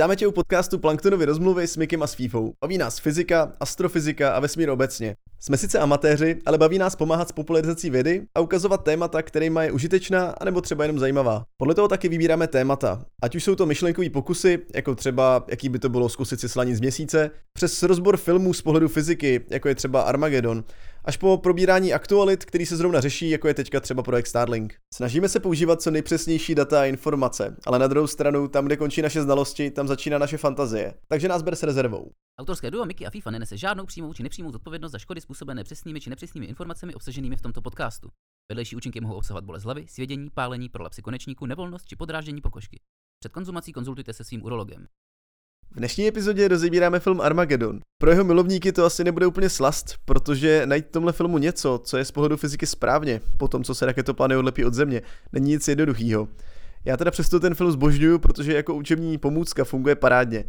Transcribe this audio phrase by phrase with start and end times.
[0.00, 2.52] Vítáme tě u podcastu Planktonovy rozmluvy s Mikem a s Fífou.
[2.60, 5.16] Baví nás fyzika, astrofyzika a vesmír obecně.
[5.40, 9.72] Jsme sice amatéři, ale baví nás pomáhat s popularizací vědy a ukazovat témata, kterýma je
[9.72, 11.44] užitečná anebo třeba jenom zajímavá.
[11.56, 13.04] Podle toho taky vybíráme témata.
[13.22, 16.74] Ať už jsou to myšlenkové pokusy, jako třeba jaký by to bylo zkusit si slaní
[16.74, 20.64] z měsíce, přes rozbor filmů z pohledu fyziky, jako je třeba Armageddon,
[21.04, 24.74] až po probírání aktualit, který se zrovna řeší, jako je teďka třeba projekt Starlink.
[24.94, 29.02] Snažíme se používat co nejpřesnější data a informace, ale na druhou stranu, tam, kde končí
[29.02, 30.94] naše znalosti, tam začíná naše fantazie.
[31.08, 32.10] Takže nás ber s rezervou.
[32.40, 36.00] Autorské duo Mickey a FIFA nenese žádnou přímou či nepřímou zodpovědnost za škody způsobené přesnými
[36.00, 38.08] či nepřesnými informacemi obsaženými v tomto podcastu.
[38.50, 42.80] Vedlejší účinky mohou obsahovat bolest hlavy, svědění, pálení, prolapsy konečníku, nevolnost či podráždění pokožky.
[43.22, 44.86] Před konzumací konzultujte se svým urologem.
[45.74, 47.80] V dnešní epizodě rozebíráme film Armageddon.
[48.00, 51.96] Pro jeho milovníky to asi nebude úplně slast, protože najít v tomhle filmu něco, co
[51.96, 55.68] je z pohledu fyziky správně, po tom, co se raketoplány odlepí od země, není nic
[55.68, 56.28] jednoduchého.
[56.84, 60.44] Já teda přesto ten film zbožňuju, protože jako učební pomůcka funguje parádně.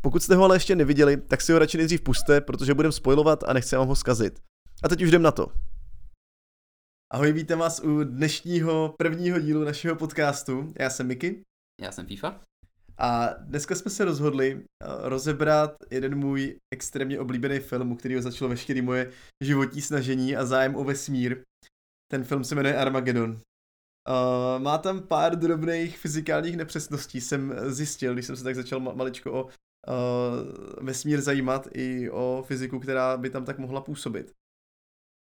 [0.00, 3.44] Pokud jste ho ale ještě neviděli, tak si ho radši nejdřív puste, protože budem spoilovat
[3.46, 4.38] a nechci vám ho zkazit.
[4.82, 5.46] A teď už jdem na to.
[7.12, 10.72] Ahoj, vítám vás u dnešního prvního dílu našeho podcastu.
[10.78, 11.42] Já jsem Miky.
[11.80, 12.40] Já jsem FIFA.
[12.98, 14.60] A dneska jsme se rozhodli uh,
[15.02, 19.10] rozebrat jeden můj extrémně oblíbený film, u kterého začalo veškeré moje
[19.44, 21.42] životní snažení a zájem o vesmír.
[22.12, 23.30] Ten film se jmenuje Armageddon.
[23.30, 29.32] Uh, má tam pár drobných fyzikálních nepřesností, jsem zjistil, když jsem se tak začal maličko
[29.32, 29.50] o uh,
[30.84, 34.32] vesmír zajímat i o fyziku, která by tam tak mohla působit.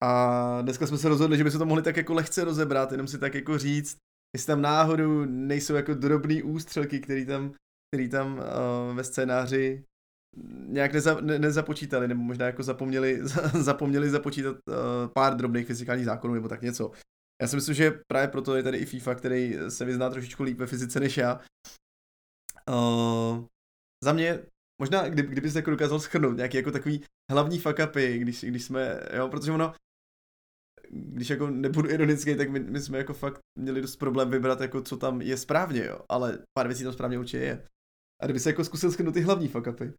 [0.02, 3.06] A dneska jsme se rozhodli, že by se to mohli tak jako lehce rozebrat, jenom
[3.06, 3.96] si tak jako říct,
[4.36, 7.54] jestli tam náhodou nejsou jako drobný ústřelky, který tam
[7.94, 9.84] který tam uh, ve scénáři
[10.66, 13.20] nějak neza, ne, nezapočítali, nebo možná jako zapomněli,
[13.60, 14.74] zapomněli započítat uh,
[15.14, 16.90] pár drobných fyzikálních zákonů, nebo tak něco.
[17.42, 20.58] Já si myslím, že právě proto je tady i FIFA, který se vyzná trošičku líp
[20.58, 21.40] ve fyzice než já.
[22.68, 23.44] Uh,
[24.04, 24.38] za mě,
[24.80, 28.64] možná, kdy, kdyby se jako dokázal schrnout nějaký jako takový hlavní fuck upy, když, když
[28.64, 29.74] jsme, jo, protože ono,
[30.90, 34.82] když jako nebudu ironický, tak my, my jsme jako fakt měli dost problém vybrat, jako
[34.82, 37.66] co tam je správně, jo, ale pár věcí tam správně určitě je.
[38.22, 39.92] A kdyby se jako zkusil schrnout ty hlavní fakapy.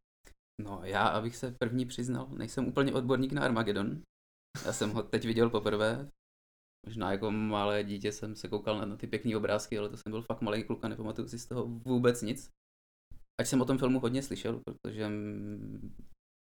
[0.62, 4.02] No já, abych se první přiznal, nejsem úplně odborník na Armageddon.
[4.66, 6.10] Já jsem ho teď viděl poprvé.
[6.86, 10.12] Možná jako malé dítě jsem se koukal na, na ty pěkné obrázky, ale to jsem
[10.12, 12.50] byl fakt malý kluk a nepamatuju si z toho vůbec nic.
[13.42, 15.10] Ať jsem o tom filmu hodně slyšel, protože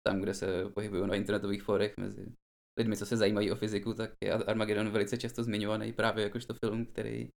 [0.06, 2.32] tam, kde se pohybuju na internetových forech mezi
[2.78, 6.86] lidmi, co se zajímají o fyziku, tak je Armageddon velice často zmiňovaný právě jakožto film,
[6.86, 7.28] který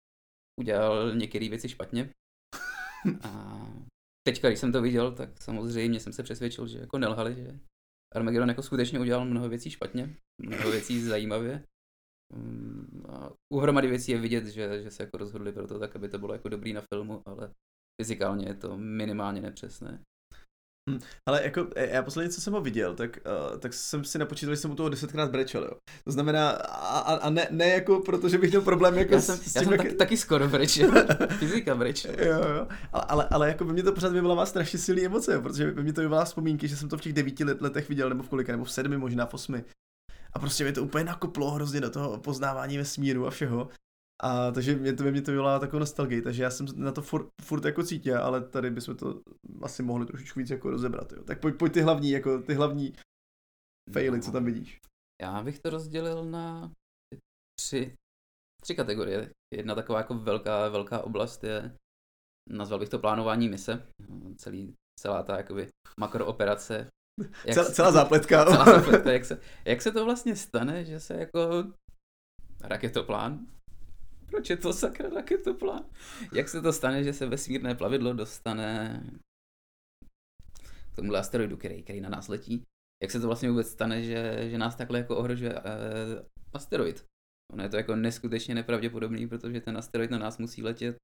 [0.60, 2.10] udělal některé věci špatně.
[3.22, 3.66] A
[4.26, 7.58] teďka, když jsem to viděl, tak samozřejmě jsem se přesvědčil, že jako nelhali, že
[8.14, 11.64] Armageddon jako skutečně udělal mnoho věcí špatně, mnoho věcí zajímavě.
[12.34, 15.96] Mm, a u hromady věcí je vidět, že, že se jako rozhodli pro to tak,
[15.96, 17.54] aby to bylo jako dobrý na filmu, ale
[18.02, 20.02] fyzikálně je to minimálně nepřesné.
[20.90, 23.18] Hm, ale jako e, já posledně, co jsem ho viděl, tak,
[23.52, 25.70] uh, tak jsem si napočítal, že jsem u toho desetkrát brečel, jo.
[26.04, 29.36] To znamená, a, a ne, ne jako proto, že bych měl problém jako já jsem,
[29.36, 29.82] s tím, já jsem jak...
[29.82, 30.90] taky, taky skoro brečel,
[31.38, 32.14] fyzika brečel.
[32.18, 35.70] jo, jo, ale, ale, ale jako by mě to pořád vyvolává strašně silné emoce, protože
[35.70, 38.22] by mě to vyvolává vzpomínky, že jsem to v těch devíti let, letech viděl, nebo
[38.22, 39.64] v kolika, nebo v sedmi, možná v osmi.
[40.32, 43.68] A prostě mě to úplně nakoplo hrozně do toho poznávání vesmíru a všeho.
[44.22, 47.28] A takže mě to, mě to vyvolá takovou nostalgii, takže já jsem na to furt,
[47.42, 49.20] furt jako cítil, ale tady bychom to
[49.62, 51.22] asi mohli trošičku víc jako rozebrat, jo.
[51.24, 52.92] Tak pojď, pojď ty hlavní, jako ty hlavní
[53.92, 54.78] faily, no, co tam vidíš.
[55.22, 56.72] Já bych to rozdělil na
[57.60, 57.94] tři,
[58.62, 59.30] tři kategorie.
[59.54, 61.76] Jedna taková jako velká, velká oblast je,
[62.50, 63.86] nazval bych to plánování mise,
[64.36, 65.68] celý, celá ta jakoby
[66.00, 66.88] makrooperace.
[67.44, 68.44] Jak celá, celá zápletka.
[68.44, 71.64] Celá zápletka, jak se, jak se to vlastně stane, že se jako
[72.60, 73.46] raketoplán
[74.34, 75.86] proč je to sakra raketoplán?
[76.32, 79.00] Jak se to stane, že se vesmírné plavidlo dostane
[80.92, 82.62] k tomuhle asteroidu, který, který na nás letí?
[83.02, 85.60] Jak se to vlastně vůbec stane, že, že nás takhle jako ohrožuje uh,
[86.52, 87.04] asteroid?
[87.52, 90.96] Ono je to jako neskutečně nepravděpodobný, protože ten asteroid na nás musí letět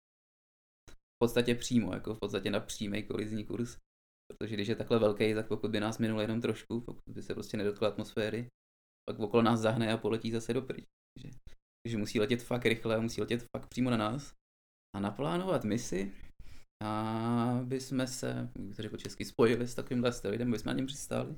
[0.91, 3.77] v podstatě přímo, jako v podstatě na přímý kolizní kurz.
[4.29, 7.35] Protože když je takhle velký, tak pokud by nás minul jenom trošku, pokud by se
[7.35, 8.49] prostě nedotkl atmosféry,
[9.11, 10.85] pak okolo nás zahne a poletí zase do pryč.
[11.15, 11.39] Takže
[11.89, 14.35] že musí letět fakt rychle, musí letět fakt přímo na nás
[14.97, 16.13] a naplánovat misi,
[16.85, 20.87] aby jsme se, jak to řekl česky, spojili s takovým asteroidem, aby jsme na něm
[20.87, 21.37] přistáli.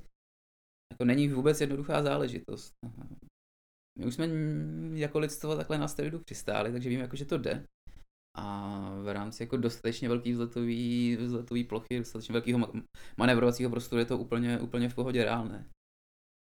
[0.93, 2.73] Jako není vůbec jednoduchá záležitost.
[3.99, 4.27] My už jsme
[4.93, 7.65] jako lidstvo takhle na asteroidu přistáli, takže víme, jako, že to jde.
[8.37, 12.73] A v rámci jako dostatečně velký vzletový, vzletový plochy, dostatečně velkého
[13.17, 15.69] manevrovacího prostoru je to úplně, úplně v pohodě reálné.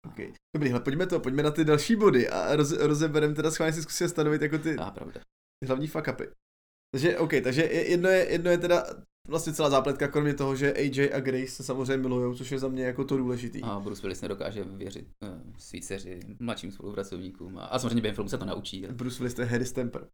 [0.06, 0.32] Okay.
[0.56, 3.82] Dobrý, hele, pojďme to, pojďme na ty další body a roz, rozebereme teda schválně si
[3.82, 5.20] zkusíme stanovit jako ty, a, pravda.
[5.60, 6.28] ty hlavní fuck upy.
[6.94, 8.84] Takže, OK, takže jedno je, jedno je teda
[9.28, 12.68] vlastně celá zápletka, kromě toho, že AJ a Grace se samozřejmě milujou, což je za
[12.68, 13.62] mě jako to důležitý.
[13.62, 17.58] A Bruce Willis nedokáže věřit uh, svý dceři, mladším spolupracovníkům.
[17.58, 18.86] A, a samozřejmě během filmu se to naučí.
[18.90, 20.08] Bruce Willis to je Harry Stamper.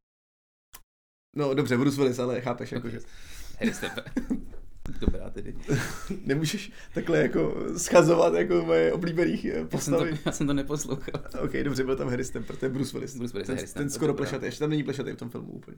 [1.36, 3.00] No dobře, Bruce Willis, ale chápeš, jako, že...
[3.58, 4.04] Harry Stamper.
[5.00, 5.54] Dobrá tedy.
[6.24, 10.10] Nemůžeš takhle jako schazovat jako moje oblíbených postavy.
[10.10, 11.22] Já jsem to, já jsem to neposlouchal.
[11.44, 13.16] ok, dobře, byl tam Harry Stamper, to je Bruce Willis.
[13.16, 15.76] Bruce Willis ten, Harry ten skoro plešatý, ještě tam není plešatý v tom filmu úplně.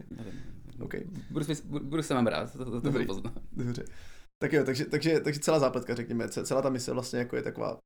[0.81, 0.95] Ok.
[1.31, 3.07] Bruce, Willis, Bruce se mám rád, to, to, to Dobrý.
[3.07, 3.35] poznám.
[3.53, 3.85] Dobře.
[4.39, 7.79] Tak jo, takže, takže, takže celá zápletka, řekněme, celá ta mise vlastně jako je taková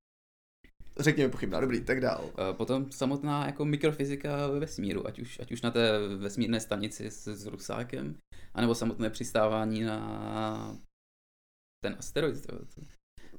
[1.01, 2.31] řekněme pochybná, dobrý, tak dál.
[2.53, 7.27] Potom samotná jako mikrofyzika ve vesmíru, ať už, ať už na té vesmírné stanici s,
[7.27, 8.17] s rusákem,
[8.55, 10.77] anebo samotné přistávání na
[11.89, 12.47] ten asteroid.
[12.47, 12.81] To, to.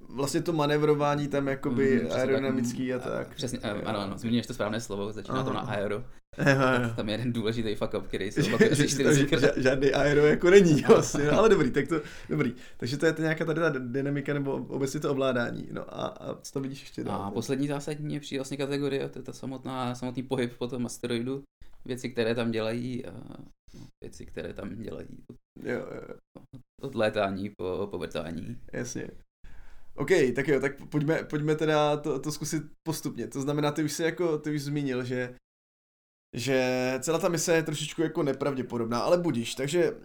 [0.09, 3.35] Vlastně to manevrování tam jakoby mm, aerodynamický a tak.
[3.35, 6.03] Přesně, ano, ano, ano zmíníš to správné slovo, začíná to na aero.
[6.37, 10.49] Aha, tam je jeden důležitý fuck up, který se opakuje asi 40 Žádný aero jako
[10.49, 12.53] není vlastně, no, ale dobrý, tak to, dobrý.
[12.77, 15.67] Takže to je to nějaká tady ta dynamika nebo obecně to ovládání.
[15.71, 17.21] No a, a co to vidíš ještě dál?
[17.21, 21.43] A poslední zásadní je vlastně kategorie, to je ta samotná, samotný pohyb po tom asteroidu,
[21.85, 23.11] věci, které tam dělají, a
[23.73, 25.23] no, věci, které tam dělají.
[25.63, 26.15] Jo, jo.
[26.81, 28.61] Od létání po, po vrtání.
[28.73, 29.07] Jasně.
[29.95, 33.27] OK, tak jo, tak pojďme, pojďme teda to, to zkusit postupně.
[33.27, 35.35] To znamená, ty už jsi jako, ty už zmínil, že
[36.35, 39.55] že celá ta mise je trošičku jako nepravděpodobná, ale budíš.
[39.55, 39.97] Takže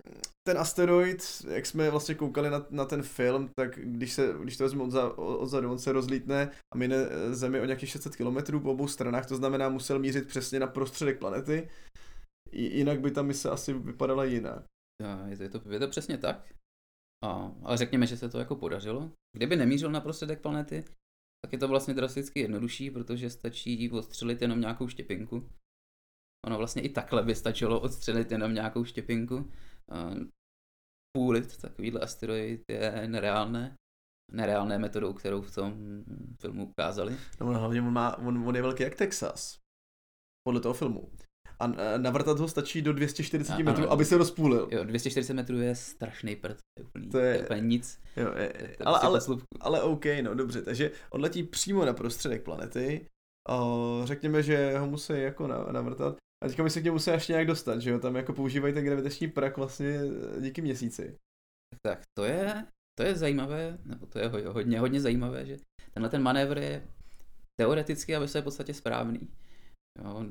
[0.48, 4.64] ten asteroid, jak jsme vlastně koukali na, na ten film, tak když, se, když to
[4.64, 6.96] vezmu odzadu, odzadu, on se rozlítne a mine
[7.30, 11.18] Zemi o nějakých 600 km po obou stranách, to znamená musel mířit přesně na prostředek
[11.18, 11.68] planety,
[12.52, 14.64] jinak by ta mise asi vypadala jinak.
[15.26, 16.54] Je to, je to, je to přesně tak.
[17.22, 19.12] A, ale řekněme, že se to jako podařilo.
[19.36, 20.84] Kdyby nemířil na prostředek planety,
[21.44, 25.48] tak je to vlastně drasticky jednodušší, protože stačí odstřelit jenom nějakou štěpinku.
[26.46, 29.50] Ono vlastně i takhle by stačilo odstřelit jenom nějakou štěpinku.
[31.16, 33.74] Půlit takovýhle asteroid je nereálné.
[34.32, 35.74] Nereálné metodou, kterou v tom
[36.40, 37.16] filmu ukázali.
[37.40, 39.58] No hlavně on, má, on, on je velký jak Texas.
[40.46, 41.10] Podle toho filmu
[41.62, 44.68] a navrtat ho stačí do 240 a, metrů, ano, aby se rozpůlil.
[44.70, 48.00] Jo, 240 metrů je strašný prd, to je úplný, to je, to je úplně nic.
[48.16, 51.92] Jo, je, je, ale, prostě ale, ale OK, no dobře, takže on letí přímo na
[51.92, 53.06] prostředek planety,
[53.48, 57.32] o, řekněme, že ho musí jako navrtat, a teďka my se k němu musí ještě
[57.32, 60.00] nějak dostat, že jo, tam jako používají ten gravitační prak vlastně
[60.40, 61.16] díky měsíci.
[61.86, 62.66] Tak to je,
[62.98, 65.56] to je zajímavé, nebo to je hodně, hodně zajímavé, že
[65.94, 66.88] tenhle ten manévr je
[67.60, 69.28] teoreticky a ve své podstatě správný.
[70.04, 70.24] Jo,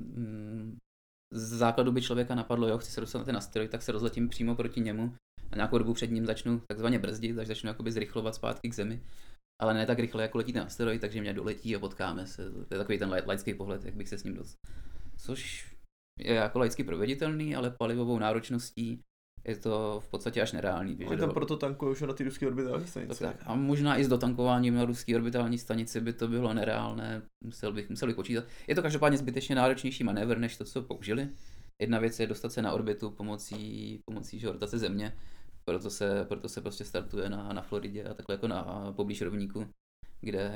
[1.32, 4.30] z základu by člověka napadlo, jo, chci se dostat na ten asteroid, tak se rozletím
[4.30, 5.16] přímo proti němu
[5.52, 9.04] a nějakou dobu před ním začnu takzvaně brzdit, takže začnu jakoby zrychlovat zpátky k zemi.
[9.62, 12.52] Ale ne tak rychle, jako letí ten asteroid, takže mě doletí a potkáme se.
[12.52, 14.58] To je takový ten laický pohled, jak bych se s ním dost.
[15.18, 15.72] Což
[16.20, 19.02] je jako laicky proveditelný, ale palivovou náročností
[19.46, 20.98] je to v podstatě až nereálný.
[21.06, 23.24] Ale tam proto tankuje už na ty ruské orbitální stanice.
[23.24, 27.74] Tak, a možná i s dotankováním na ruské orbitální stanici by to bylo nereálné, musel
[27.74, 28.44] bych, musel bych počítat.
[28.68, 31.30] Je to každopádně zbytečně náročnější manévr, než to, co použili.
[31.82, 35.18] Jedna věc je dostat se na orbitu pomocí, pomocí že, rotace Země,
[35.66, 39.68] proto se, proto se prostě startuje na, na Floridě a takhle jako na poblíž rovníku,
[40.22, 40.52] kde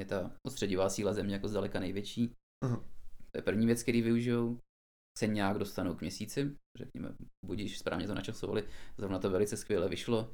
[0.00, 2.32] je ta odstředivá síla Země jako zdaleka největší.
[2.64, 2.82] Uh-huh.
[3.30, 4.58] To je první věc, který využijou
[5.18, 7.14] se nějak dostanou k měsíci, řekněme,
[7.46, 10.30] budíš správně to načasovali, zrovna to velice skvěle vyšlo.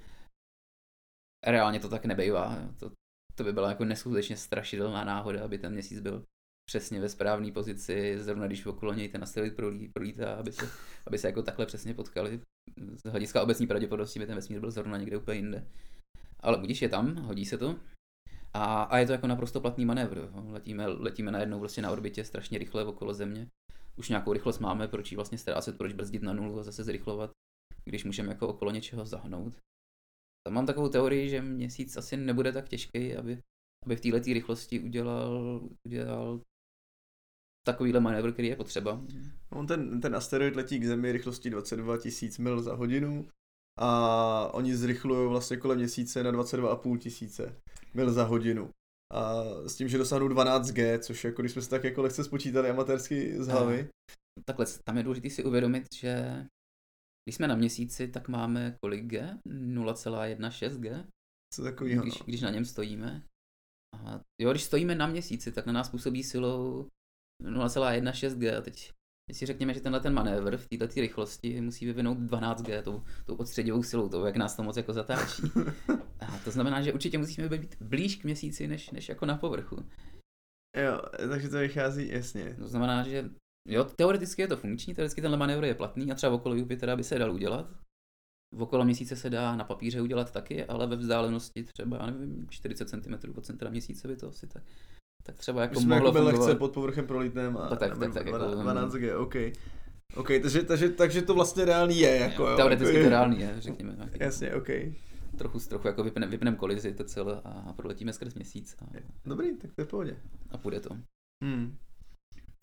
[1.46, 2.90] Reálně to tak nebejvá, to,
[3.34, 6.24] to by byla jako neskutečně strašidelná náhoda, aby ten měsíc byl
[6.68, 10.68] přesně ve správné pozici, zrovna když okolo něj ten asteroid prolí, prolítá, aby se,
[11.06, 12.40] aby se jako takhle přesně potkali.
[13.04, 15.66] Z hlediska obecní pravděpodobnosti by ten vesmír byl zrovna někde úplně jinde.
[16.40, 17.76] Ale budíš je tam, hodí se to.
[18.54, 20.30] A, a je to jako naprosto platný manévr.
[20.48, 23.48] Letíme, letíme najednou prostě na orbitě strašně rychle okolo Země
[23.98, 27.30] už nějakou rychlost máme, proč ji vlastně ztrácet, proč brzdit na nulu a zase zrychlovat,
[27.84, 29.54] když můžeme jako okolo něčeho zahnout.
[30.46, 33.42] Tam mám takovou teorii, že měsíc asi nebude tak těžký, aby,
[33.84, 36.40] aby v této rychlosti udělal, udělal
[37.66, 39.04] takovýhle manévr, který je potřeba.
[39.50, 42.04] On ten, ten asteroid letí k Zemi rychlostí 22 000
[42.38, 43.28] mil za hodinu
[43.78, 47.60] a oni zrychlují vlastně kolem měsíce na 22,5 tisíce
[47.94, 48.70] mil za hodinu
[49.12, 52.70] a s tím, že dosáhnou 12G, což jako když jsme se tak jako lehce spočítali
[52.70, 53.88] amatérsky z hlavy.
[54.38, 56.44] A, takhle, tam je důležité si uvědomit, že
[57.26, 59.38] když jsme na měsíci, tak máme kolik G?
[59.46, 61.06] 0,16 G?
[61.54, 62.02] Co takového?
[62.02, 63.22] Když, když na něm stojíme.
[63.96, 66.88] A jo, když stojíme na měsíci, tak na nás působí silou
[67.42, 68.56] 0,16 G.
[68.56, 68.92] A teď,
[69.28, 73.02] teď si řekněme, že tenhle ten manévr v této rychlosti musí vyvinout 12 G, tou,
[73.24, 75.42] tou odstředivou silou, tou, jak nás to moc jako zatáčí.
[76.20, 79.76] A to znamená, že určitě musíme být blíž k měsíci, než, než jako na povrchu.
[80.76, 82.54] Jo, takže to vychází jasně.
[82.54, 83.30] To znamená, že
[83.68, 87.04] jo, teoreticky je to funkční, teoreticky tenhle manévr je platný a třeba okolo Jupitera by
[87.04, 87.70] se dal udělat.
[88.54, 92.46] v okolo měsíce se dá na papíře udělat taky, ale ve vzdálenosti třeba, já nevím,
[92.50, 94.62] 40 cm od centra měsíce by to asi tak,
[95.28, 96.46] tak třeba jako My jsme mohlo jako fungovat.
[96.46, 99.34] lehce pod povrchem prolítném a Tak, tak, tak, tak, jako- 12G, OK.
[100.16, 102.56] OK, takže, takže, takže to vlastně reálný je, jako jo.
[102.56, 103.92] Teoreticky jako, to reálný je, řekněme.
[103.96, 104.68] nějaký- Jasně, OK.
[105.38, 108.84] Trochu, trochu jako vypneme vypnem kolizi to celé a proletíme skrz měsíc a,
[109.26, 110.16] Dobrý, tak to je v pohodě.
[110.50, 110.96] a půjde to.
[111.44, 111.76] Hmm.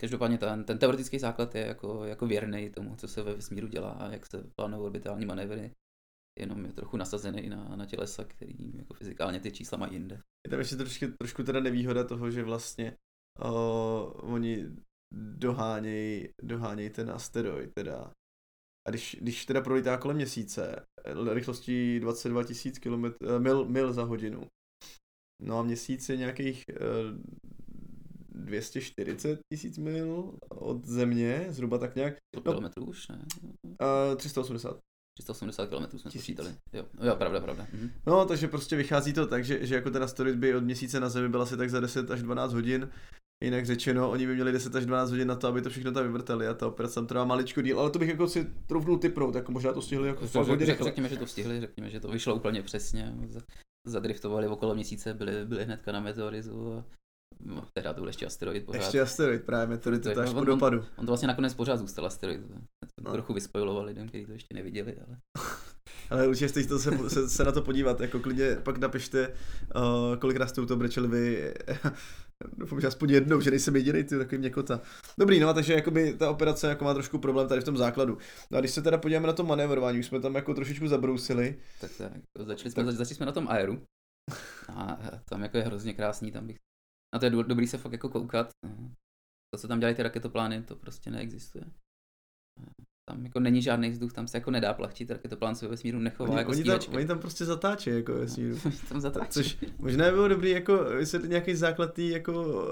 [0.00, 3.90] Každopádně ten, ten teoretický základ je jako, jako věrný tomu, co se ve vesmíru dělá
[3.90, 5.70] a jak se plánují orbitální manévry.
[6.38, 10.22] Jenom je trochu nasazený na, na tělesa, který jako fyzikálně ty čísla mají jinde.
[10.46, 12.96] Je tam ještě trošku, trošku teda nevýhoda toho, že vlastně
[13.44, 14.66] uh, oni
[15.14, 18.12] dohánějí doháněj ten asteroid teda.
[18.86, 24.04] A když, když teda prolítá kolem měsíce, eh, rychlostí 22 000 km, mil, mil za
[24.04, 24.46] hodinu,
[25.42, 27.20] no a měsíc je nějakých uh,
[28.28, 32.42] 240 tisíc mil od země, zhruba tak nějak, No.
[32.42, 33.24] kilometrů už, ne?
[33.64, 34.78] uh, 380.
[35.20, 36.20] 380 km jsme Tisíc.
[36.22, 36.54] počítali.
[36.72, 37.66] Jo, jo, pravda, pravda.
[37.72, 37.90] Mhm.
[38.06, 41.08] No, takže prostě vychází to tak, že, že jako ten asteroid by od měsíce na
[41.08, 42.90] Zemi byl asi tak za 10 až 12 hodin.
[43.44, 46.02] Jinak řečeno, oni by měli 10 až 12 hodin na to, aby to všechno tam
[46.02, 49.34] vyvrtali a ta operace tam trvá maličko díl, ale to bych jako si troufnul typnout,
[49.34, 52.08] jako možná to stihli jako Řek, hodně řek, řekněme, že to stihli, řekněme, že to
[52.08, 53.14] vyšlo úplně přesně.
[53.86, 56.84] Zadriftovali okolo měsíce, byli, byli hnedka na meteorizu a
[57.44, 58.78] no, teda to byl ještě asteroid pořád.
[58.78, 60.78] Ještě asteroid, právě meteorit, To to, až on- po on- dopadu.
[60.96, 62.40] On to vlastně nakonec pořád zůstal asteroid.
[63.06, 63.12] No.
[63.12, 65.18] trochu vyspojiloval lidem, kteří to ještě neviděli, ale
[66.10, 69.28] Ale určitě jste to se, se, se, na to podívat, jako klidně pak napište,
[69.76, 71.54] uh, kolikrát jste u toho brečeli vy.
[72.56, 74.80] Doufám, že aspoň jednou, že nejsem jediný, ty takový měkota.
[75.18, 78.18] Dobrý, no a takže jakoby ta operace jako má trošku problém tady v tom základu.
[78.50, 81.60] No a když se teda podíváme na to manévrování, už jsme tam jako trošičku zabrousili.
[81.80, 83.82] tak, tak jako začali, jsme, začali jsme na tom aeru.
[84.68, 86.56] A tam jako je hrozně krásný, tam bych...
[87.14, 88.50] A to je do- dobrý se fakt jako koukat.
[89.54, 91.64] To, co tam dělají ty raketoplány, to prostě neexistuje.
[93.10, 96.30] Tam jako není žádný vzduch, tam se jako nedá plachtit, raketoplán se ve vesmíru nechová
[96.30, 98.56] Oni, jako oni, tam, oni tam prostě zatáčí jako ve vesmíru.
[98.88, 99.30] tam zatáčí.
[99.30, 102.64] Což možná by bylo dobrý jako vysvětlit nějaký základ tý jako,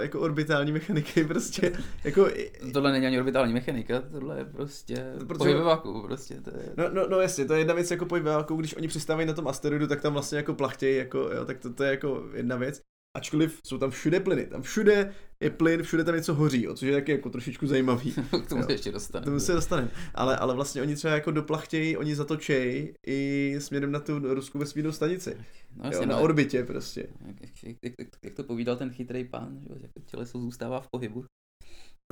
[0.00, 1.72] jako orbitální mechaniky prostě.
[2.04, 2.28] Jako,
[2.72, 6.40] Tohle není ani orbitální mechanika, tohle je prostě Protože- váku, prostě.
[6.40, 6.72] To je...
[6.76, 9.26] No, no, no jasně, to je jedna věc jako pohyb ve váku, když oni přistávají
[9.26, 12.24] na tom asteroidu, tak tam vlastně jako plachtějí, jako, jo, tak to, to je jako
[12.34, 12.82] jedna věc.
[13.16, 16.88] Ačkoliv jsou tam všude plyny, tam všude je plyn, všude tam něco hoří, jo, což
[16.88, 18.12] je taky jako trošičku zajímavý.
[18.44, 18.66] K tomu Jo.
[18.66, 19.22] se ještě dostane.
[19.22, 19.90] K tomu se dostaneme.
[20.14, 24.92] Ale, ale vlastně oni třeba jako doplachtějí, oni zatočejí i směrem na tu ruskou vesmírnou
[24.92, 25.36] stanici.
[25.76, 27.08] no, Jo, jasně, na no, orbitě prostě.
[27.26, 30.88] jak, jak, jak, jak, to povídal ten chytrý pán, že jo, jak těleso zůstává v
[30.96, 31.24] pohybu.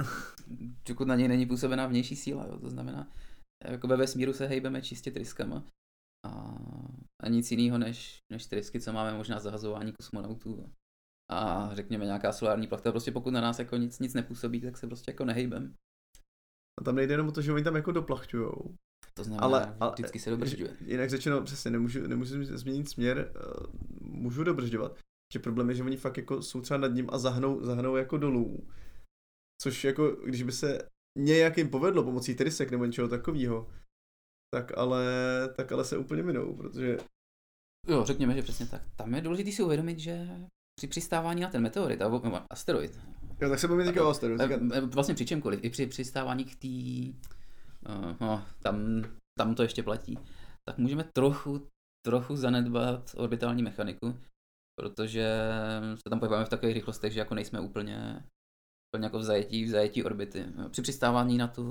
[0.88, 3.10] Dokud na něj není působená vnější síla, jo, to znamená,
[3.64, 5.64] jako ve vesmíru se hejbeme čistě tryskama
[6.26, 6.58] a,
[7.22, 10.66] a nic jiného než, než trysky, co máme možná zahazování kosmonautů
[11.30, 14.86] a řekněme nějaká solární plachta, prostě pokud na nás jako nic, nic nepůsobí, tak se
[14.86, 15.74] prostě jako nehejbem.
[16.80, 18.74] A tam nejde jenom o to, že oni tam jako doplachťujou.
[19.14, 20.76] To znamená, Ale- ale, vždycky se dobržďuje.
[20.80, 23.40] Jinak řečeno, přesně, nemůžu, nemůžu změnit směr, eh,
[24.00, 24.98] můžu dobržďovat.
[25.32, 28.18] Že problém je, že oni fakt jako jsou třeba nad ním a zahnou, zahnou jako
[28.18, 28.68] dolů.
[29.62, 33.70] Což jako, když by se nějakým povedlo pomocí trysek nebo něčeho takového,
[34.54, 35.04] tak ale,
[35.56, 36.98] tak ale se úplně minou, protože
[37.88, 38.82] Jo, řekněme, že přesně tak.
[38.96, 40.28] Tam je důležité si uvědomit, že
[40.78, 43.00] při přistávání na ten meteorit, nebo asteroid,
[43.40, 44.44] jo, tak se budeme říkat o asteroidu.
[44.44, 46.68] Eh, eh, Vlastně při čemkoliv, i při přistávání k té,
[47.92, 49.04] uh, no, tam,
[49.38, 50.18] tam to ještě platí,
[50.68, 51.66] tak můžeme trochu,
[52.06, 54.14] trochu zanedbat orbitální mechaniku,
[54.80, 55.26] protože
[55.94, 58.24] se tam pohybujeme v takových rychlostech, že jako nejsme úplně,
[58.94, 60.46] úplně jako v zajetí, v zajetí orbity.
[60.70, 61.64] Při přistávání na tu,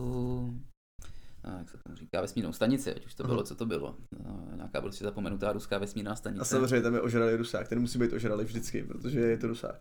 [1.57, 3.43] jak se tomu říká, vesmírnou stanici, ať už to bylo, Aha.
[3.43, 3.97] co to bylo.
[4.23, 6.41] No, Nějaká prostě zapomenutá ruská vesmírná stanice.
[6.41, 9.79] A samozřejmě tam je ožralý rusák, ten musí být ožralý vždycky, protože je to rusák.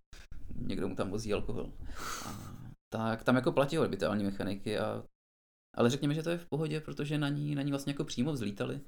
[0.57, 1.73] někdo mu tam vozí alkohol.
[2.27, 2.57] A,
[2.93, 5.05] tak tam jako platí orbitální mechaniky, a,
[5.77, 8.33] ale řekněme, že to je v pohodě, protože na ní, na ní vlastně jako přímo
[8.33, 8.81] vzlítali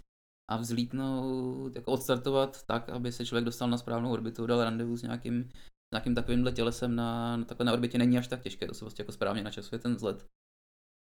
[0.50, 5.02] a vzlítnout, jako odstartovat tak, aby se člověk dostal na správnou orbitu, dal randevu s
[5.02, 5.48] nějakým,
[5.94, 9.02] nějakým takovýmhle tělesem na, na, takhle na orbitě není až tak těžké, to se vlastně
[9.02, 10.26] jako správně načasuje ten vzlet.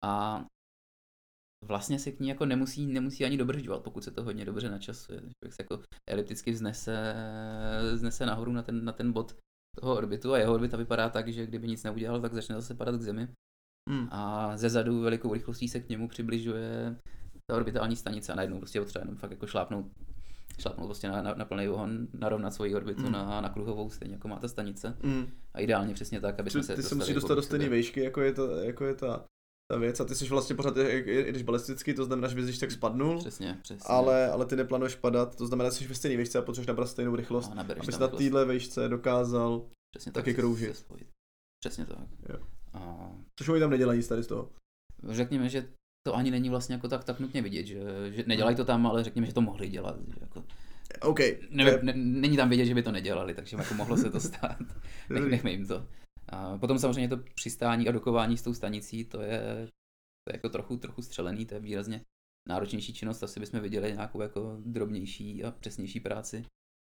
[0.04, 0.44] A
[1.66, 5.18] vlastně se k ní jako nemusí, nemusí ani dobržďovat, pokud se to hodně dobře načasuje.
[5.18, 5.80] Člověk se jako
[6.10, 7.14] elipticky vznese,
[7.92, 9.36] vznese nahoru na ten, na ten bod
[9.80, 12.96] toho orbitu a jeho orbita vypadá tak, že kdyby nic neudělal, tak začne zase padat
[12.96, 13.28] k Zemi
[13.90, 14.08] Hmm.
[14.10, 16.96] a ze zadu velikou rychlostí se k němu přibližuje
[17.50, 19.86] ta orbitální stanice a najednou prostě potřeba jenom fakt jako šlápnout,
[20.58, 23.12] šlápnout prostě na, na, na plný ohon, narovnat svoji orbitu Hmm.
[23.12, 24.96] na, na kruhovou, stejně jako má ta stanice.
[25.02, 25.26] Mm.
[25.54, 27.68] A ideálně přesně tak, aby jsme Ty, se ty se musíš jako dostat do stejné
[27.68, 29.24] výšky, jako je, to, jako je ta,
[29.72, 32.70] ta věc a ty jsi vlastně pořád, i- když balisticky, to znamená, že bys tak
[32.70, 33.86] spadnul, Přesně, přesně.
[33.88, 36.88] ale, ale ty neplánuješ padat, to znamená, že jsi ve stejné výšce a potřebuješ nabrat
[36.88, 39.66] stejnou rychlost, a nabereš abys na téhle výšce dokázal,
[39.96, 40.86] Přesně taky se- kroužit.
[41.64, 41.98] Přesně tak.
[42.28, 42.36] Jo.
[42.72, 44.50] A což oni tam nedělají tady z toho.
[45.08, 45.68] řekněme, že
[46.06, 47.80] to ani není vlastně jako tak, tak nutně vidět, že,
[48.12, 49.96] že nedělají to tam, ale řekněme, že to mohli dělat.
[50.08, 50.44] Že jako,
[51.02, 51.20] OK.
[51.50, 54.56] ne, ne, není tam vidět, že by to nedělali, takže jako mohlo se to stát.
[55.10, 55.86] Nech, nechme jim to.
[56.28, 59.40] A potom samozřejmě to přistání a dokování s tou stanicí, to je,
[60.28, 62.00] to je jako trochu, trochu střelený, to je výrazně
[62.48, 66.44] náročnější činnost, asi bychom viděli nějakou jako drobnější a přesnější práci,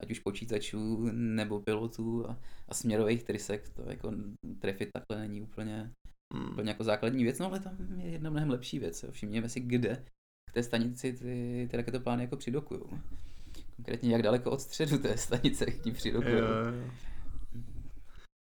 [0.02, 4.14] ať už počítačů nebo pilotů a, a směrových trysek, to jako
[4.60, 5.92] trefit takhle není úplně,
[6.34, 6.52] hmm.
[6.52, 10.06] úplně jako základní věc, no ale tam je jedna mnohem lepší věc, všimněme si, kde
[10.50, 12.82] k té stanici ty, ty raketoplány jako přidokují.
[13.76, 16.42] Konkrétně jak daleko od středu té stanice k ní přidokují.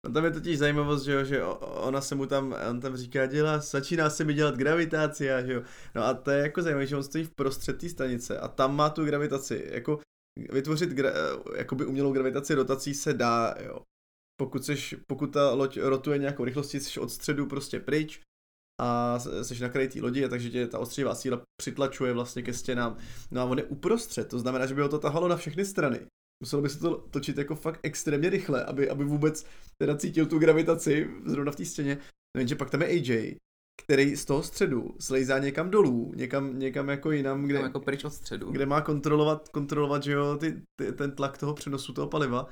[0.08, 3.26] No tam je totiž zajímavost, že, jo, že ona se mu tam, on tam říká,
[3.26, 5.62] dělá, začíná se mi dělat gravitaci, že jo.
[5.94, 8.76] No a to je jako zajímavé, že on stojí v prostřed té stanice a tam
[8.76, 9.68] má tu gravitaci.
[9.70, 10.00] Jako
[10.52, 11.10] vytvořit gra,
[11.56, 13.80] jakoby umělou gravitaci rotací se dá, jo.
[14.40, 18.20] Pokud, seš, pokud ta loď rotuje nějakou rychlostí, jsi od středu prostě pryč
[18.80, 22.96] a jsi na kraji té lodi, takže tě ta ostřivá síla přitlačuje vlastně ke stěnám.
[23.30, 26.06] No a on je uprostřed, to znamená, že by ho to tahalo na všechny strany.
[26.44, 29.46] Muselo by se to točit jako fakt extrémně rychle, aby, aby vůbec
[29.82, 31.98] teda cítil tu gravitaci zrovna v té stěně.
[32.36, 33.36] No jenže pak tam je AJ,
[33.82, 38.10] který z toho středu slejzá někam dolů, někam, někam jako jinam, kde, jako pryč od
[38.10, 38.50] středu.
[38.50, 42.46] kde má kontrolovat, kontrolovat že jo, ty, ty, ten tlak toho přenosu toho paliva.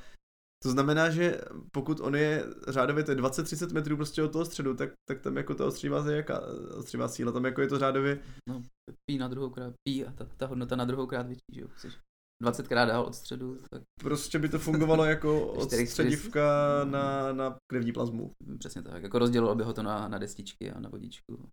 [0.65, 1.41] To znamená, že
[1.73, 5.37] pokud on je řádově to je 20-30 metrů prostě od toho středu, tak, tak tam
[5.37, 6.43] jako ta ostřivá, jaká,
[6.77, 8.19] ostřivá síla, tam jako je to řádově...
[8.49, 8.63] No,
[9.11, 11.69] pí na druhou krát, pí a ta, ta hodnota na druhou krát větší, že jo,
[11.69, 11.99] chceš
[12.43, 13.59] 20 krát dál od středu.
[13.71, 13.83] Tak...
[14.01, 16.45] Prostě by to fungovalo jako od středivka
[16.85, 18.33] na, na krevní plazmu.
[18.59, 21.49] Přesně tak, jako rozdělilo by ho to na, na destičky a na vodičku.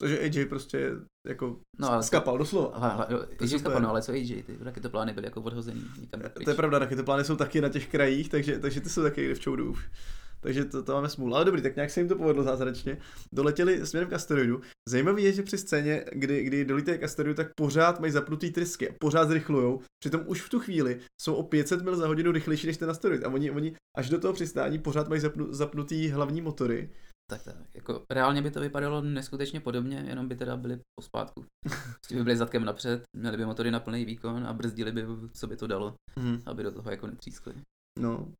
[0.00, 0.90] Takže AJ prostě
[1.26, 2.70] jako no, ale skapal doslova.
[2.74, 3.08] Aha,
[3.40, 6.78] AJ skapal, no ale co AJ, ty raketoplány byly jako odhozený někam To je pravda,
[6.78, 9.90] raketoplány jsou taky na těch krajích, takže, takže ty jsou taky někde v čoudu už
[10.44, 11.34] takže to, to máme smůlu.
[11.34, 12.98] Ale dobrý, tak nějak se jim to povedlo zázračně.
[13.32, 14.60] Doletěli směrem k asteroidu.
[14.88, 18.94] Zajímavé je, že při scéně, kdy, kdy dolítají k asteroidu, tak pořád mají zapnutý trysky,
[19.00, 19.80] pořád zrychlujou.
[20.02, 23.24] Přitom už v tu chvíli jsou o 500 mil za hodinu rychlejší než ten asteroid.
[23.24, 26.90] A oni, oni až do toho přistání pořád mají zapnu, zapnutý hlavní motory.
[27.30, 31.44] Tak, tak, jako reálně by to vypadalo neskutečně podobně, jenom by teda byli pospátku.
[32.00, 35.46] Prostě by byli zadkem napřed, měli by motory na plný výkon a brzdili by, co
[35.46, 36.42] by to dalo, hmm.
[36.46, 37.54] aby do toho jako netřískli.
[37.98, 38.32] No,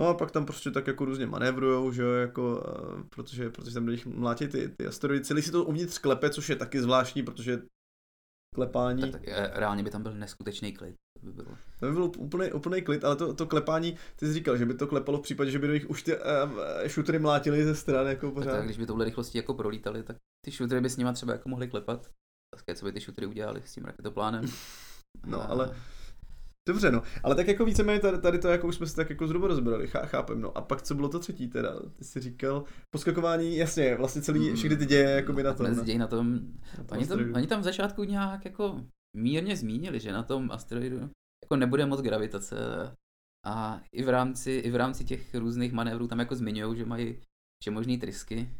[0.00, 2.64] No a pak tam prostě tak jako různě manévrujou, že jo, jako,
[2.96, 5.24] uh, protože, protože tam do nich mlátí ty, ty asteroidy.
[5.24, 7.62] Celý si to uvnitř klepe, což je taky zvláštní, protože
[8.54, 9.02] klepání...
[9.02, 10.94] Tak, tak eh, reálně by tam byl neskutečný klid.
[11.20, 11.56] To by bylo.
[11.80, 14.74] To by byl úplný, úplný klid, ale to, to klepání, ty jsi říkal, že by
[14.74, 16.22] to klepalo v případě, že by do nich už ty uh,
[16.86, 18.50] šutery mlátily ze stran jako pořád.
[18.50, 21.32] Tak, tak, když by touhle rychlostí jako prolítali, tak ty šutery by s nima třeba
[21.32, 22.10] jako mohli klepat.
[22.66, 24.44] Tak co by ty šutery udělali s tím raketoplánem.
[25.26, 25.74] No, ale
[26.68, 27.02] Dobře, no.
[27.22, 29.86] Ale tak jako víceméně tady, tady to jako už jsme se tak jako zhruba rozbrali,
[29.86, 30.58] chá, chápem, no.
[30.58, 31.80] A pak co bylo to třetí teda?
[31.96, 34.56] Ty jsi říkal, poskakování, jasně, vlastně celý, mm.
[34.56, 35.76] všechny ty děje jako by na tom.
[35.76, 35.84] No.
[35.84, 36.40] Děj na tom,
[36.78, 38.84] na tom oni, tam, oni tam v začátku nějak jako
[39.16, 41.10] mírně zmínili, že na tom asteroidu
[41.44, 42.56] jako nebude moc gravitace
[43.46, 47.18] a i v rámci, i v rámci těch různých manévrů tam jako zmiňují, že mají
[47.70, 48.50] možný trysky,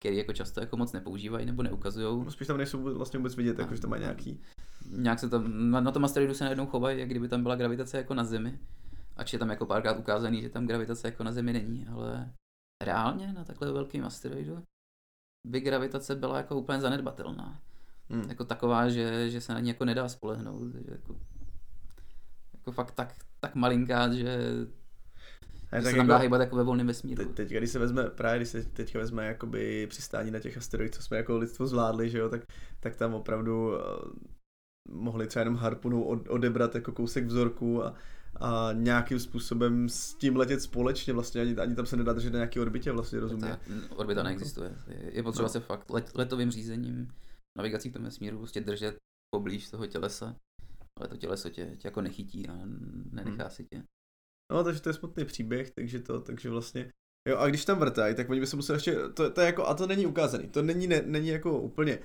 [0.00, 2.24] které jako často jako moc nepoužívají nebo neukazují.
[2.24, 4.40] No spíš tam nejsou vlastně vůbec vidět, jako, že to má nějaký
[4.86, 7.96] nějak se tam, na, na tom asteroidu se najednou chovají, jak kdyby tam byla gravitace
[7.96, 8.58] jako na Zemi.
[9.16, 12.32] Ač je tam jako párkrát ukázaný, že tam gravitace jako na Zemi není, ale
[12.84, 14.62] reálně na takhle velkém asteroidu
[15.46, 17.60] by gravitace byla jako úplně zanedbatelná.
[18.10, 18.28] Hmm.
[18.28, 20.72] Jako taková, že, že se na ní jako nedá spolehnout.
[20.72, 21.16] Že jako,
[22.54, 24.38] jako fakt tak, tak malinká, že
[25.72, 27.24] ne, tak se tam jako, dá hýbat jako ve volném vesmíru.
[27.24, 30.90] Teď, teď, když se vezme, právě když se teďka vezme jakoby přistání na těch asteroidech,
[30.90, 32.40] co jsme jako lidstvo zvládli, že jo, tak,
[32.80, 33.72] tak tam opravdu
[34.90, 37.94] mohli třeba jenom harpunu odebrat jako kousek vzorku a,
[38.36, 42.36] a nějakým způsobem s tím letět společně, vlastně ani, ani tam se nedá držet na
[42.36, 43.48] nějaký orbitě, vlastně rozumně.
[43.48, 43.60] Tak,
[43.96, 44.76] orbita neexistuje.
[45.12, 45.52] Je potřeba no.
[45.52, 47.08] se fakt let, letovým řízením,
[47.58, 48.96] navigací v tom vesmíru prostě držet
[49.34, 50.36] poblíž toho tělesa,
[50.98, 52.52] ale to těleso tě, tě jako nechytí a
[53.12, 53.50] nenechá hmm.
[53.50, 53.82] si tě.
[54.52, 56.90] No, takže to je smutný příběh, takže to, takže vlastně
[57.28, 59.66] Jo, a když tam vrtají, tak oni by se museli ještě, to, to je jako,
[59.66, 61.98] a to není ukázaný, to není, ne, není jako úplně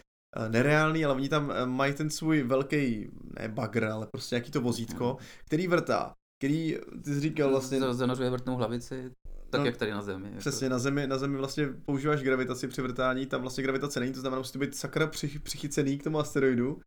[0.47, 4.61] nereálný, ale oni tam eh, mají ten svůj velký, ne bagr, ale prostě nějaký to
[4.61, 5.27] vozítko, hmm.
[5.45, 7.79] který vrtá, který, ty jsi říkal vlastně...
[7.93, 9.11] Zanořuje vrtnou hlavici,
[9.49, 10.27] tak no, jak tady na Zemi.
[10.27, 10.39] Jako.
[10.39, 14.19] Přesně, na Zemi, na Zemi vlastně používáš gravitaci při vrtání, tam vlastně gravitace není, to
[14.19, 16.81] znamená, musí to být sakra při, přichycený k tomu asteroidu,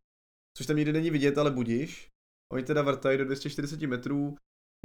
[0.57, 2.09] což tam nikdy není vidět, ale budíš.
[2.53, 4.35] Oni teda vrtají do 240 metrů,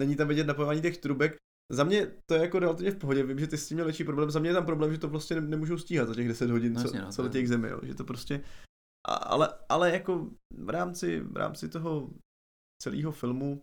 [0.01, 1.37] není tam vidět napojování těch trubek,
[1.73, 4.05] za mě to je jako relativně v pohodě, vím, že ty s tím měl větší
[4.05, 6.73] problém, za mě je tam problém, že to prostě nemůžou stíhat za těch 10 hodin,
[6.73, 7.81] no, co, no, co letějí k zemi, jo.
[7.83, 8.45] že to prostě,
[9.09, 12.11] a, ale, ale jako v rámci, v rámci toho
[12.83, 13.63] celého filmu,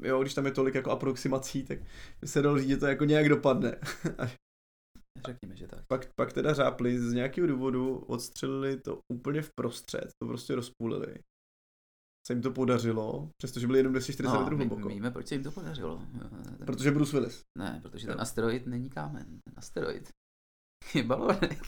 [0.00, 1.78] jo, když tam je tolik jako aproximací, tak
[2.20, 3.80] by se dalo říct, že to jako nějak dopadne.
[5.26, 5.86] řekněme, že tak.
[5.86, 11.18] Pak, pak teda řápli, z nějakého důvodu odstřelili to úplně v prostřed, to prostě rozpůlili.
[12.26, 14.88] Se jim to podařilo, přestože byli jenom 240 No, metrů hluboko.
[14.88, 16.02] my víme, proč se jim to podařilo.
[16.58, 17.40] Ten- Protože Bruce Willis.
[17.58, 20.08] Ne, protože ten asteroid není kámen, ten asteroid
[20.94, 21.62] je balónek.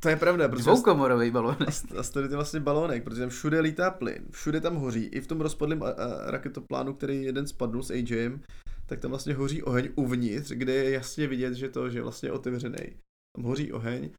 [0.00, 1.60] To je pravda, protože Dvoukomorový balónek.
[1.68, 5.04] ast- asteroid je vlastně balónek, protože tam všude lítá plyn, všude tam hoří.
[5.04, 5.82] I v tom rozpadlém
[6.26, 8.40] raketoplánu, který jeden spadl s AJem,
[8.86, 12.32] tak tam vlastně hoří oheň uvnitř, kde je jasně vidět, že to že je vlastně
[12.32, 12.96] otevřený.
[13.36, 14.10] Tam hoří oheň,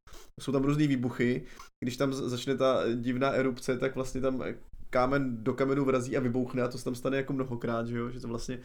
[0.41, 1.44] jsou tam různé výbuchy,
[1.84, 4.44] když tam začne ta divná erupce, tak vlastně tam
[4.91, 8.10] kámen do kamenu vrazí a vybouchne a to se tam stane jako mnohokrát, že jo,
[8.10, 8.60] že to vlastně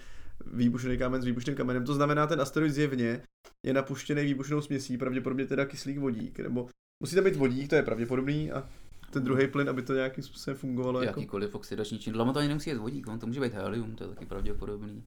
[0.46, 1.84] výbušný kámen s výbušným kamenem.
[1.84, 3.22] To znamená, ten asteroid zjevně
[3.66, 6.68] je napuštěný výbušnou směsí, pravděpodobně teda kyslík vodík, nebo
[7.02, 8.68] musí tam být vodík, to je pravděpodobný a
[9.10, 11.02] ten druhý plyn, aby to nějakým způsobem fungovalo.
[11.02, 11.20] Jako...
[11.20, 12.20] Jakýkoliv oxidační čin.
[12.20, 15.02] Ono to ani nemusí být vodík, on to může být helium, to je taky pravděpodobný.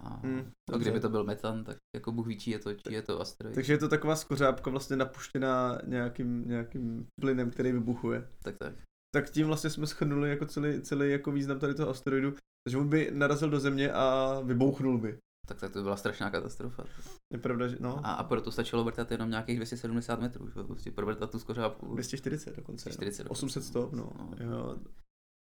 [0.00, 3.02] A, Hmm, a kdyby to byl metan, tak jako Bůh ví, je to, čí je
[3.02, 3.54] to asteroid.
[3.54, 8.28] Takže je to taková skořápka vlastně napuštěná nějakým, nějakým plynem, který vybuchuje.
[8.42, 8.74] Tak tak.
[9.14, 12.88] Tak tím vlastně jsme schrnuli jako celý, celý jako význam tady toho asteroidu, takže on
[12.88, 15.18] by narazil do země a vybouchnul by.
[15.46, 16.84] Tak, tak to by byla strašná katastrofa.
[17.32, 20.62] Je pravda, že no, A, a proto stačilo vrtat jenom nějakých 270 metrů, že?
[20.62, 21.94] prostě provrtat tu skořápku.
[21.94, 22.84] 240 dokonce.
[22.84, 23.24] 240 no.
[23.24, 23.32] dokonce.
[23.32, 24.12] 800 stop, no.
[24.18, 24.30] No.
[24.40, 24.78] Jo.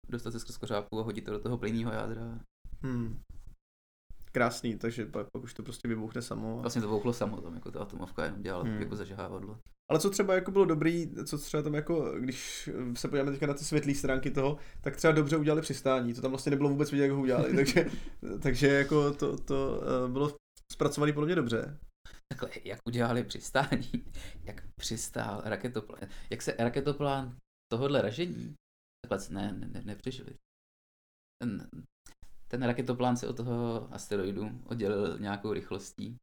[0.09, 2.41] Dostat se skořápku a hodit to do toho plynného jádra.
[2.83, 3.21] Hmm.
[4.33, 6.59] Krásný, takže pak, pak už to prostě vybuchne samo.
[6.59, 6.61] A...
[6.61, 8.81] Vlastně to bouchlo samo, tam jako ta atomovka jenom dělala Hmm.
[8.83, 9.59] jako zažehávadlo.
[9.91, 13.55] Ale co třeba jako bylo dobrý, co třeba tam jako, když se podíváme teďka na
[13.55, 17.03] ty světlé stránky toho, tak třeba dobře udělali přistání, to tam vlastně nebylo vůbec vidět,
[17.03, 17.91] jak ho udělali, takže,
[18.43, 20.37] takže jako to, to eh, bylo
[20.73, 21.79] zpracované podle mě dobře.
[22.33, 23.91] Takhle, jak udělali přistání,
[24.45, 27.37] jak přistál raketoplán, jak se raketoplán
[27.73, 28.55] tohohle ražení,
[29.07, 30.35] takhle ne, ne, ne, nepřežili.
[32.51, 36.17] Ten, raketoplán se od toho asteroidu oddělil nějakou rychlostí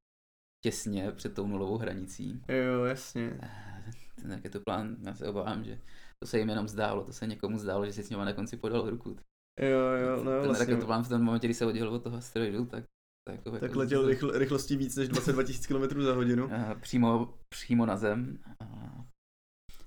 [0.66, 2.42] těsně před tou nulovou hranicí.
[2.50, 3.38] Jo, jasně.
[3.42, 5.80] Eh, Ten raketoplán, já se obávám, že
[6.24, 8.58] to se jim jenom zdálo, to se někomu zdálo, že si s ním na konci
[8.58, 9.18] podal ruku.
[9.62, 10.66] Jo, jo, no ten vlastně.
[10.66, 12.84] raketoplán v tom momentě, kdy se oddělil od toho asteroidu, tak,
[13.28, 15.44] tak, jako, Tak letěl rychl, rychlostí víc než 22
[15.80, 16.50] 000 km za hodinu.
[16.54, 18.40] a přímo, přímo na zem.
[18.60, 18.66] A,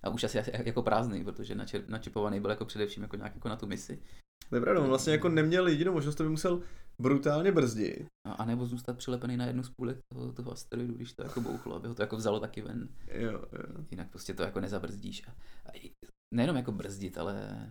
[0.03, 3.57] a už asi jako prázdný, protože načer, načipovaný byl jako především jako nějak jako na
[3.57, 4.03] tu misi.
[4.48, 6.62] To je pravda, on vlastně jako neměl jedinou možnost, to by musel
[6.98, 8.06] brutálně brzdit.
[8.26, 11.40] A, a nebo zůstat přilepený na jednu z půlek toho, toho asteroidu, když to jako
[11.40, 12.88] bouchlo, aby ho to jako vzalo taky ven.
[13.12, 13.84] Jo, jo.
[13.90, 15.22] Jinak prostě to jako nezabrzdíš.
[15.28, 15.30] A,
[15.74, 15.92] a
[16.34, 17.66] nejenom jako brzdit, ale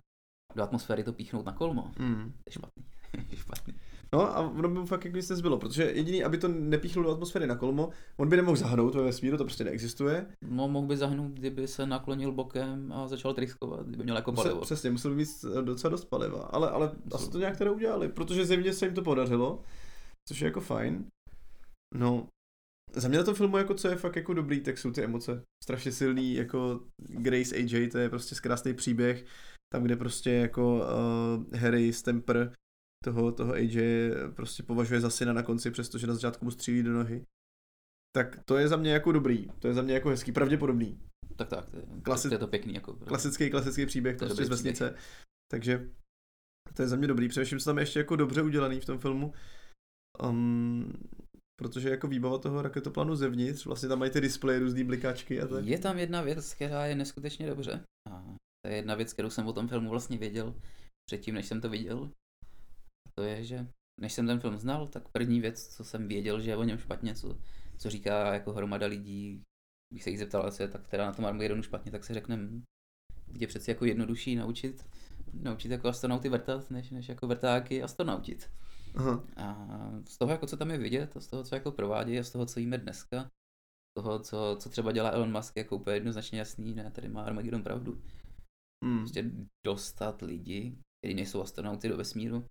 [0.56, 1.92] do atmosféry to píchnout na kolmo.
[1.98, 2.32] Mm.
[2.32, 2.84] To je špatný.
[3.30, 3.74] je špatný.
[4.14, 7.10] No a ono by mu fakt jako nic nezbylo, protože jediný, aby to nepíchlo do
[7.10, 10.26] atmosféry na kolmo, on by nemohl zahnout ve vesmíru, to prostě neexistuje.
[10.44, 14.44] No, mohl by zahnout, kdyby se naklonil bokem a začal tryskovat, kdyby měl jako Musel,
[14.44, 14.60] palivo.
[14.60, 15.28] přesně, musel by mít
[15.62, 19.02] docela dost paliva, ale, ale asi to nějak teda udělali, protože zjevně se jim to
[19.02, 19.62] podařilo,
[20.28, 21.06] což je jako fajn.
[21.94, 22.28] No,
[22.94, 25.42] za mě na tom filmu, jako co je fakt jako dobrý, tak jsou ty emoce.
[25.64, 29.24] Strašně silný, jako Grace AJ, to je prostě krásný příběh,
[29.72, 32.52] tam, kde prostě jako uh, Harry Stemper
[33.04, 36.92] toho, toho AJ prostě považuje za syna na konci, přestože na začátku mu střílí do
[36.92, 37.24] nohy.
[38.16, 41.00] Tak to je za mě jako dobrý, to je za mě jako hezký, pravděpodobný.
[41.36, 42.74] Tak tak, to je, Klasi- to je to pěkný.
[42.74, 44.94] Jako, Klasický, klasický příběh To je prostě z vesnice.
[45.50, 45.90] Takže
[46.76, 47.28] to je za mě dobrý.
[47.28, 49.32] Především, co tam je ještě jako dobře udělaný v tom filmu.
[50.22, 50.92] Um,
[51.58, 55.64] protože jako výbava toho raketoplánu zevnitř, vlastně tam mají ty displeje, různý blikáčky a tak.
[55.64, 57.84] Je tam jedna věc, která je neskutečně dobře.
[58.10, 58.22] A
[58.64, 60.54] to je jedna věc, kterou jsem o tom filmu vlastně věděl
[61.08, 62.10] předtím, než jsem to viděl.
[63.18, 63.66] To je, že
[64.00, 66.78] než jsem ten film znal, tak první věc, co jsem věděl, že je o něm
[66.78, 67.38] špatně, co,
[67.78, 69.42] co říká jako hromada lidí,
[69.92, 72.62] když se jich zeptal, co je tak teda na tom Armagedonu špatně, tak si řeknem,
[73.38, 74.86] je přeci jako jednodušší naučit,
[75.32, 78.50] naučit jako astronauty vrtat, než, než jako vrtáky astronautit.
[78.94, 79.24] Aha.
[79.36, 79.66] A
[80.04, 82.30] z toho, jako co tam je vidět, a z toho, co jako provádí, a z
[82.30, 83.22] toho, co jíme dneska,
[83.90, 87.22] z toho, co, co třeba dělá Elon Musk, jako úplně jednoznačně jasný, ne, tady má
[87.22, 88.02] Armageddon pravdu.
[88.84, 88.98] Hmm.
[88.98, 89.30] Prostě
[89.66, 92.46] dostat lidi, kteří nejsou astronauty do vesmíru,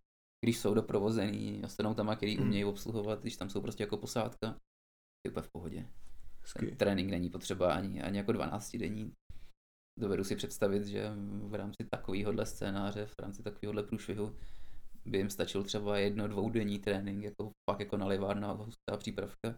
[0.46, 2.46] když jsou doprovozený astronautama, který Hmm.
[2.46, 4.58] umějí obsluhovat, když tam jsou prostě jako posádka,
[5.26, 5.90] je úplně v pohodě.
[6.60, 9.14] Ten trénink není potřeba ani, ani jako 12 denní.
[10.00, 11.12] Dovedu si představit, že
[11.44, 14.36] v rámci takovéhohle scénáře, v rámci takovéhohle průšvihu
[15.06, 19.56] by jim stačil třeba jedno, dvoudenní trénink, jako fakt jako nalivárna hustá přípravka,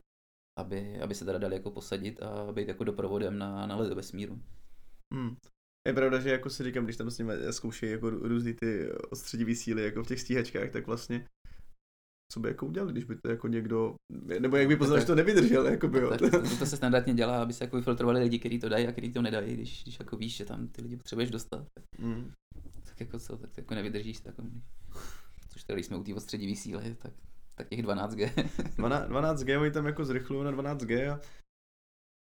[0.60, 3.96] aby, aby se teda dali jako posadit a být jako doprovodem na, na let do
[3.96, 4.42] vesmíru.
[5.13, 5.36] Hmm.
[5.88, 8.92] Je pravda, že jako si říkám, když tam s nimi zkoušejí jako rů- různý ty
[8.92, 11.26] odstředivý síly jako v těch stíhačkách, tak vlastně
[12.32, 13.96] co by jako udělali, když by to jako někdo,
[14.39, 16.10] nebo jak by poznal, že to nevydržel, jako by jo.
[16.10, 18.92] Tak, to, to, se standardně dělá, aby se jako vyfiltrovali lidi, kteří to dají a
[18.92, 22.32] kteří to nedají, když, když jako víš, že tam ty lidi potřebuješ dostat, tak, Hmm.
[22.86, 24.36] tak jako co, tak jako nevydržíš tak
[25.50, 27.13] Což tady, jsme u té odstředivý síly, tak,
[27.56, 28.50] tak těch 12G.
[28.76, 31.20] 12, 12G, oni tam jako zrychlují na 12G a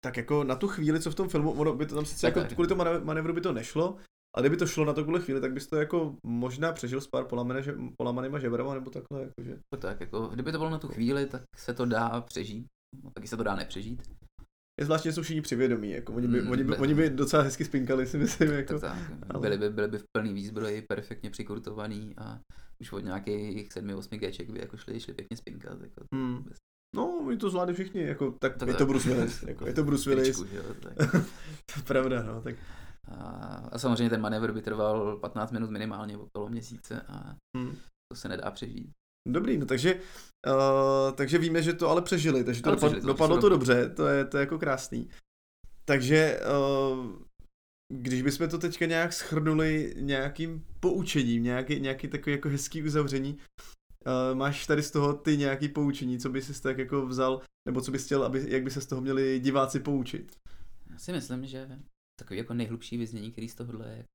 [0.03, 2.43] tak jako na tu chvíli, co v tom filmu, ono by to tam sice jako
[2.43, 3.97] kvůli tomu manévru by to nešlo,
[4.35, 7.25] ale kdyby to šlo na tuhle chvíli, tak bys to jako možná přežil s pár
[7.25, 9.59] polamene, že, polamanýma žebrama, nebo takhle, jakože.
[9.73, 12.65] To tak, jako, kdyby to bylo na tu chvíli, tak se to dá přežít.
[13.03, 14.01] No, taky se to dá nepřežít.
[14.81, 17.43] Je zvláštně, že jsou všichni přivědomí, jako oni by, Mm, oni by, oni by docela
[17.43, 18.79] hezky spinkali, si myslím, jako.
[18.79, 19.41] Tak, tak.
[19.41, 22.39] Byli by, byli by v plný výzbroji, perfektně přikurtovaný a
[22.81, 25.81] už od nějakých 7-8 geček by jako šli, šli pěkně spinkat.
[25.81, 26.01] Jako,
[26.43, 26.57] bez
[26.95, 29.83] No, oni to zvládli všichni, jako, tak, Tak je to Bruce Willis, jako, je to
[29.83, 31.11] Bruce Willis, tričku, že jo, tak.
[31.65, 32.55] to je pravda, no, tak.
[33.07, 33.23] A,
[33.71, 37.75] a samozřejmě ten manévr by trval 15 minut minimálně okolo měsíce a Hmm.
[38.11, 38.91] to se nedá přežít.
[39.29, 43.01] Dobrý, no takže, uh, takže víme, že to ale přežili, takže to, Ale dopad, přežili
[43.01, 45.09] to, dopadlo to dobře, to je, to je jako krásný.
[45.85, 46.39] Takže
[46.89, 47.21] uh,
[47.93, 53.37] když bychom to teďka nějak schrnuli nějakým poučením, nějaký, nějaký takový jako hezký uzavření,
[54.05, 57.81] uh, máš tady z toho ty nějaký poučení, co by si tak jako vzal, nebo
[57.81, 60.35] co bys chtěl, aby, jak by se z toho měli diváci poučit?
[60.89, 61.79] Já si myslím, že
[62.19, 64.05] takový jako nejhlubší vyznění, který z tohohle je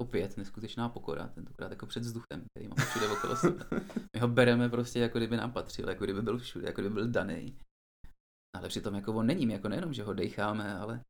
[0.00, 3.64] opět neskutečná pokora, tentokrát jako před vzduchem, který máme všude okolo sebe.
[4.14, 7.08] My ho bereme prostě jako kdyby nám patřil, jako kdyby byl všude, jako kdyby byl
[7.08, 7.58] daný.
[8.56, 11.04] Ale přitom jako on není, jako nejenom, že ho decháme, ale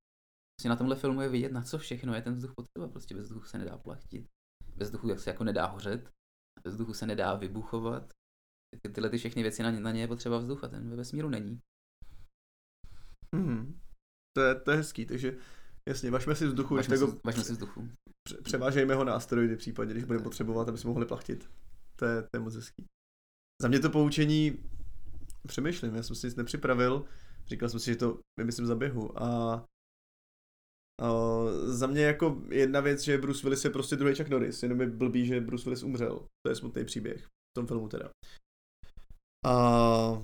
[0.57, 2.89] prostě na tomhle filmu je vidět, na co všechno je ten vzduch potřeba.
[2.89, 4.27] Prostě bez vzduchu se nedá plachtit,
[4.77, 6.11] bez vzduchu jak se jako nedá hořet,
[6.65, 8.13] vzduchu se nedá vybuchovat.
[8.83, 10.97] Ty, tyhle ty všechny věci na, ně- na ně je potřeba vzduch a ten ve
[10.97, 11.61] vesmíru není.
[13.37, 13.81] Hmm.
[14.37, 15.37] To, je, to je hezký, takže
[15.89, 17.89] jasně, važme si vzduchu, Važme tak si, ho važme si vzduchu.
[18.29, 21.51] pře- převážejme ho na asteroidy v případě, když budeme potřebovat, aby jsme mohli plachtit.
[21.97, 22.85] To je, to je moc hezký.
[23.63, 24.71] Za mě to poučení
[25.47, 27.05] přemýšlím, já jsem si nic nepřipravil,
[27.47, 29.65] říkal jsem si, že to vymyslím za běhu a,
[31.03, 31.09] a
[31.65, 34.87] za mě jako jedna věc, že Bruce Willis je prostě druhý Chuck Norris, jenom je
[34.87, 36.27] blbý, že Bruce Willis umřel.
[36.47, 38.11] To je smutný příběh v tom filmu teda.
[39.47, 40.23] A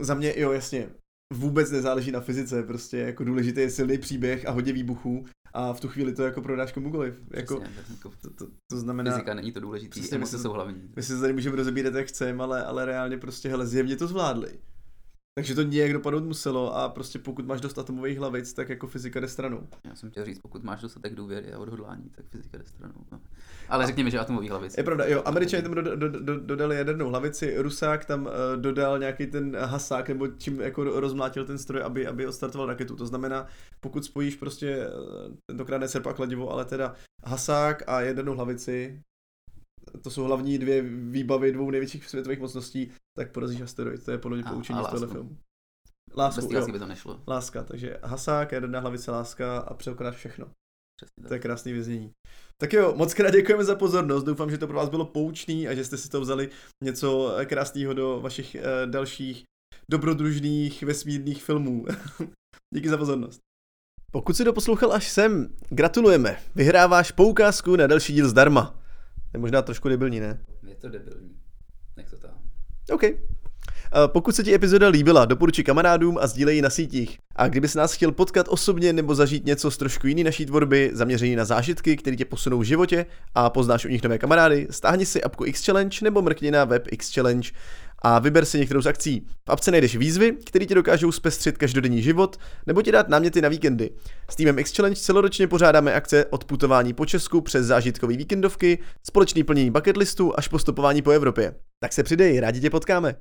[0.00, 0.88] za mě, jo, jasně,
[1.34, 5.80] vůbec nezáleží na fyzice, prostě jako důležitý je silný příběh a hodně výbuchů a v
[5.80, 7.20] tu chvíli to jako prodáš komukoliv.
[7.30, 10.42] Jako, Přesně, jako to, to, to znamená, Fyzika není to důležité, Přesně, emoce my se-
[10.42, 10.90] jsou hlavní.
[10.96, 14.06] my si to tady můžeme rozebírat jak chceme, ale, ale reálně prostě, hele, zjevně to
[14.06, 14.58] zvládli.
[15.36, 19.20] Takže to nějak dopadnout muselo a prostě pokud máš dost atomových hlavic, tak jako fyzika
[19.20, 19.68] jde stranou.
[19.84, 22.94] Já jsem chtěl říct, pokud máš dostatek důvěry a odhodlání, tak fyzika jde stranou.
[23.12, 23.20] No.
[23.68, 24.80] Ale řekněme, že atomový hlavice.
[24.80, 28.98] Je pravda, jo, američané tam do, do, do, dodali jadernou hlavici, Rusák tam uh, dodal
[28.98, 32.96] nějaký ten hasák, nebo čím jako rozmlátil ten stroj, aby, aby odstartoval raketu.
[32.96, 33.46] To znamená,
[33.80, 34.90] pokud spojíš prostě, eh,
[35.50, 36.94] tentokrát ne serpa a kladivo, ale teda
[37.24, 39.00] hasák a jadernou hlavici,
[40.02, 44.04] to jsou hlavní dvě výbavy dvou největších světových mocností, tak porazíš asteroid.
[44.04, 45.36] To je podle mě poučení z tohle filmu.
[46.08, 47.22] Bez Lásku, lásky by to nešlo.
[47.28, 50.46] Láska, takže hasák, jaderná hlavice, láska a překonáš všechno.
[50.96, 51.42] Přesně To je tak.
[51.42, 52.12] krásný věznění.
[52.60, 54.24] Tak jo, moc krát děkujeme za pozornost.
[54.24, 56.50] Doufám, že to pro vás bylo poučný a že jste si to vzali
[56.84, 59.44] něco eh, krásného do vašich uh, dalších
[59.90, 61.84] dobrodružných vesmírných filmů.
[62.74, 63.40] Díky za pozornost.
[64.12, 66.36] Pokud si doposlouchal až sem, gratulujeme.
[66.54, 68.83] Vyhráváš poukázku na další díl zdarma.
[69.34, 70.38] Je možná trošku debilní, ne?
[70.68, 71.30] Je to debilní.
[71.96, 72.30] Nech to tam.
[72.92, 73.04] OK.
[73.04, 73.16] Eh,
[74.06, 77.18] Pokud se ti epizoda líbila, doporuči kamarádům a sdílej ji na sítích.
[77.36, 80.90] A kdyby se nás chtěl potkat osobně nebo zažít něco z trošku jiný naší tvorby,
[80.92, 85.06] zaměřený na zážitky, které tě posunou v životě a poznáš u nich nové kamarády, stáhni
[85.06, 87.50] si apku X-Challenge nebo mrkni na web X-Challenge
[88.04, 89.26] a vyber si některou z akcí.
[89.48, 92.36] V apce najdeš výzvy, které ti dokážou zpestřit každodenní život
[92.66, 93.90] nebo ti dát náměty na víkendy.
[94.30, 99.70] S týmem X-Challenge celoročně pořádáme akce od putování po Česku přes zážitkový víkendovky, společný plnění
[99.70, 101.54] bucket listu až postupování po Evropě.
[101.80, 103.16] Tak se přidej, rádi tě potkáme.